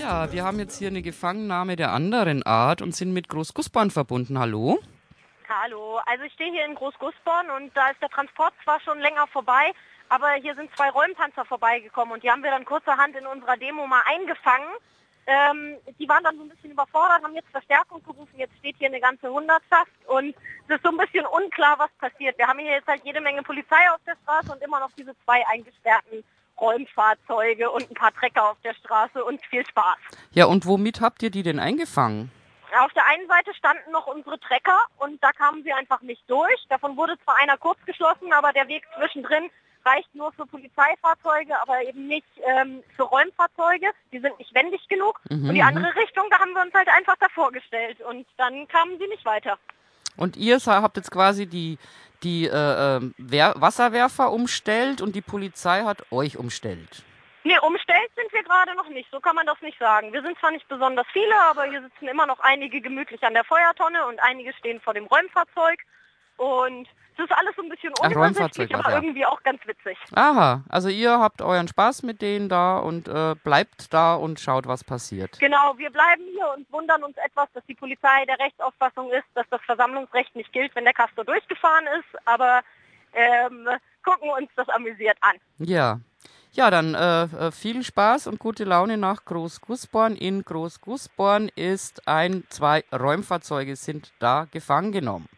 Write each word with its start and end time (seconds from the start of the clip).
Ja, 0.00 0.32
wir 0.32 0.44
haben 0.44 0.58
jetzt 0.58 0.78
hier 0.78 0.88
eine 0.88 1.02
Gefangennahme 1.02 1.76
der 1.76 1.92
anderen 1.92 2.42
Art 2.42 2.80
und 2.80 2.96
sind 2.96 3.12
mit 3.12 3.28
Großgussborn 3.28 3.90
verbunden. 3.90 4.38
Hallo? 4.38 4.78
Hallo, 5.46 6.00
also 6.06 6.24
ich 6.24 6.32
stehe 6.32 6.50
hier 6.50 6.64
in 6.64 6.74
Großgussborn 6.74 7.50
und 7.50 7.76
da 7.76 7.90
ist 7.90 8.00
der 8.00 8.08
Transport 8.08 8.54
zwar 8.64 8.80
schon 8.80 8.98
länger 8.98 9.26
vorbei, 9.26 9.72
aber 10.08 10.30
hier 10.40 10.54
sind 10.54 10.74
zwei 10.74 10.88
Räumpanzer 10.88 11.44
vorbeigekommen 11.44 12.14
und 12.14 12.22
die 12.22 12.30
haben 12.30 12.42
wir 12.42 12.50
dann 12.50 12.64
kurzerhand 12.64 13.14
in 13.14 13.26
unserer 13.26 13.58
Demo 13.58 13.86
mal 13.86 14.00
eingefangen. 14.06 14.68
Ähm, 15.26 15.76
die 15.98 16.08
waren 16.08 16.24
dann 16.24 16.38
so 16.38 16.44
ein 16.44 16.48
bisschen 16.48 16.70
überfordert, 16.70 17.22
haben 17.22 17.34
jetzt 17.34 17.50
Verstärkung 17.50 18.02
gerufen, 18.02 18.38
jetzt 18.38 18.56
steht 18.56 18.76
hier 18.78 18.88
eine 18.88 19.00
ganze 19.00 19.30
Hundertschaft 19.30 19.92
und 20.06 20.34
es 20.66 20.76
ist 20.76 20.82
so 20.82 20.88
ein 20.88 20.96
bisschen 20.96 21.26
unklar, 21.26 21.78
was 21.78 21.90
passiert. 22.00 22.38
Wir 22.38 22.46
haben 22.46 22.58
hier 22.58 22.72
jetzt 22.72 22.88
halt 22.88 23.04
jede 23.04 23.20
Menge 23.20 23.42
Polizei 23.42 23.90
auf 23.92 24.00
der 24.06 24.16
Straße 24.22 24.50
und 24.50 24.62
immer 24.62 24.80
noch 24.80 24.92
diese 24.96 25.14
zwei 25.26 25.46
eingesperrten 25.46 26.24
Räumfahrzeuge 26.60 27.70
und 27.70 27.90
ein 27.90 27.94
paar 27.94 28.12
Trecker 28.12 28.50
auf 28.50 28.56
der 28.62 28.74
Straße 28.74 29.24
und 29.24 29.44
viel 29.46 29.66
Spaß. 29.66 29.96
Ja, 30.32 30.46
und 30.46 30.66
womit 30.66 31.00
habt 31.00 31.22
ihr 31.22 31.30
die 31.30 31.42
denn 31.42 31.58
eingefangen? 31.58 32.30
Auf 32.78 32.92
der 32.92 33.06
einen 33.06 33.26
Seite 33.26 33.52
standen 33.54 33.90
noch 33.90 34.06
unsere 34.06 34.38
Trecker 34.38 34.78
und 34.98 35.22
da 35.22 35.32
kamen 35.32 35.64
sie 35.64 35.72
einfach 35.72 36.02
nicht 36.02 36.22
durch. 36.28 36.66
Davon 36.68 36.96
wurde 36.96 37.18
zwar 37.24 37.36
einer 37.36 37.56
kurz 37.56 37.78
geschlossen, 37.84 38.32
aber 38.32 38.52
der 38.52 38.68
Weg 38.68 38.84
zwischendrin 38.96 39.50
reicht 39.84 40.14
nur 40.14 40.32
für 40.32 40.46
Polizeifahrzeuge, 40.46 41.60
aber 41.60 41.82
eben 41.82 42.06
nicht 42.06 42.26
ähm, 42.44 42.82
für 42.96 43.04
Räumfahrzeuge. 43.04 43.88
Die 44.12 44.20
sind 44.20 44.38
nicht 44.38 44.54
wendig 44.54 44.86
genug. 44.88 45.20
Mhm, 45.30 45.48
und 45.48 45.54
die 45.54 45.62
andere 45.62 45.94
Richtung, 45.96 46.24
da 46.30 46.38
haben 46.38 46.52
wir 46.52 46.62
uns 46.62 46.74
halt 46.74 46.88
einfach 46.88 47.16
davor 47.18 47.50
gestellt 47.50 48.00
und 48.02 48.26
dann 48.36 48.68
kamen 48.68 48.98
sie 48.98 49.08
nicht 49.08 49.24
weiter. 49.24 49.58
Und 50.16 50.36
ihr 50.36 50.58
habt 50.66 50.96
jetzt 50.96 51.10
quasi 51.10 51.46
die, 51.46 51.78
die 52.22 52.46
äh, 52.46 52.96
äh, 52.96 53.00
Wer 53.16 53.54
Wasserwerfer 53.56 54.30
umstellt 54.30 55.00
und 55.00 55.14
die 55.14 55.22
Polizei 55.22 55.82
hat 55.82 56.10
euch 56.12 56.36
umstellt. 56.36 57.02
Nee, 57.42 57.58
umstellt 57.62 58.10
sind 58.16 58.30
wir 58.32 58.42
gerade 58.42 58.74
noch 58.74 58.88
nicht. 58.88 59.10
So 59.10 59.18
kann 59.20 59.34
man 59.34 59.46
das 59.46 59.60
nicht 59.62 59.78
sagen. 59.78 60.12
Wir 60.12 60.20
sind 60.22 60.38
zwar 60.38 60.50
nicht 60.50 60.68
besonders 60.68 61.06
viele, 61.12 61.34
aber 61.48 61.64
hier 61.64 61.80
sitzen 61.80 62.08
immer 62.08 62.26
noch 62.26 62.40
einige 62.40 62.82
gemütlich 62.82 63.22
an 63.22 63.32
der 63.32 63.44
Feuertonne 63.44 64.06
und 64.06 64.20
einige 64.20 64.52
stehen 64.52 64.80
vor 64.80 64.92
dem 64.92 65.06
Räumfahrzeug. 65.06 65.80
Und 66.40 66.88
es 67.18 67.24
ist 67.24 67.32
alles 67.32 67.54
so 67.54 67.62
ein 67.62 67.68
bisschen 67.68 67.92
unübersichtlich, 68.00 68.74
aber 68.74 68.88
ja. 68.92 68.96
irgendwie 68.96 69.26
auch 69.26 69.42
ganz 69.42 69.60
witzig. 69.66 69.98
Aha, 70.14 70.64
also 70.70 70.88
ihr 70.88 71.20
habt 71.20 71.42
euren 71.42 71.68
Spaß 71.68 72.02
mit 72.02 72.22
denen 72.22 72.48
da 72.48 72.78
und 72.78 73.08
äh, 73.08 73.34
bleibt 73.44 73.92
da 73.92 74.14
und 74.14 74.40
schaut, 74.40 74.66
was 74.66 74.82
passiert. 74.82 75.38
Genau, 75.38 75.76
wir 75.76 75.90
bleiben 75.90 76.22
hier 76.32 76.50
und 76.56 76.72
wundern 76.72 77.04
uns 77.04 77.14
etwas, 77.18 77.48
dass 77.52 77.62
die 77.66 77.74
Polizei 77.74 78.24
der 78.26 78.38
Rechtsauffassung 78.38 79.10
ist, 79.10 79.26
dass 79.34 79.44
das 79.50 79.60
Versammlungsrecht 79.66 80.34
nicht 80.34 80.50
gilt, 80.54 80.74
wenn 80.74 80.84
der 80.84 80.94
Castor 80.94 81.26
durchgefahren 81.26 81.84
ist. 81.98 82.26
Aber 82.26 82.62
ähm, 83.12 83.68
gucken 84.02 84.30
uns 84.30 84.48
das 84.56 84.70
amüsiert 84.70 85.18
an. 85.20 85.36
Ja. 85.58 86.00
Ja, 86.52 86.70
dann 86.70 86.94
äh, 86.94 87.24
äh, 87.24 87.52
viel 87.52 87.84
Spaß 87.84 88.28
und 88.28 88.38
gute 88.38 88.64
Laune 88.64 88.96
nach 88.96 89.26
Großgussborn. 89.26 90.16
In 90.16 90.42
Großgussborn 90.42 91.50
ist 91.54 92.08
ein, 92.08 92.44
zwei 92.48 92.82
Räumfahrzeuge 92.92 93.76
sind 93.76 94.14
da 94.20 94.46
gefangen 94.50 94.90
genommen. 94.90 95.28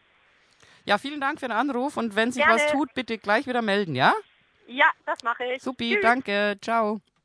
Ja, 0.85 0.99
vielen 0.99 1.21
Dank 1.21 1.41
für 1.41 1.47
den 1.47 1.57
Anruf 1.57 1.97
und 1.97 2.17
wenn 2.17 2.33
sich 2.33 2.43
Gerne. 2.45 2.61
was 2.61 2.73
tut, 2.73 2.93
bitte 2.95 3.19
gleich 3.19 3.47
wieder 3.47 3.63
melden, 3.63 3.95
ja? 3.95 4.15
Ja, 4.67 4.87
das 5.07 5.23
mache 5.23 5.45
ich. 5.45 5.63
Supi, 5.63 5.95
Tschüss. 5.95 6.03
danke, 6.03 6.57
ciao. 6.61 7.01